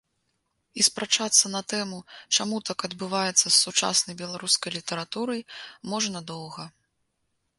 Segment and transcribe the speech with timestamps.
[0.83, 1.99] І спрачацца на тэму,
[2.37, 5.45] чаму так адбываецца з сучаснай беларускай літаратурай,
[5.95, 6.63] можна доўга.